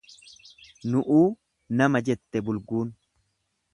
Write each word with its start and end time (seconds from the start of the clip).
Nu'uu 0.93 1.27
nama 1.81 2.03
jette 2.09 2.43
bulguun. 2.49 2.91